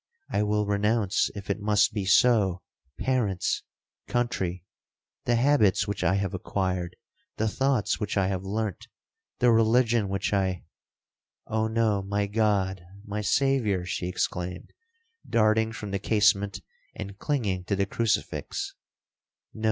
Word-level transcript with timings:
I 0.31 0.41
will 0.41 0.65
renounce, 0.65 1.29
if 1.35 1.51
it 1.51 1.59
must 1.59 1.93
be 1.93 2.05
so, 2.05 2.63
parents,—country,—the 3.01 5.35
habits 5.35 5.87
which 5.87 6.03
I 6.03 6.15
have 6.15 6.33
acquired,—the 6.33 7.47
thoughts 7.47 7.99
which 7.99 8.17
I 8.17 8.25
have 8.25 8.41
learnt,—the 8.43 9.51
religion 9.51 10.09
which 10.09 10.33
I—Oh 10.33 11.67
no! 11.67 12.01
my 12.01 12.25
God! 12.25 12.81
my 13.05 13.21
Saviour!' 13.21 13.85
she 13.85 14.07
exclaimed, 14.07 14.73
darting 15.29 15.71
from 15.71 15.91
the 15.91 15.99
casement, 15.99 16.61
and 16.95 17.19
clinging 17.19 17.65
to 17.65 17.75
the 17.75 17.85
crucifix—'No! 17.85 19.59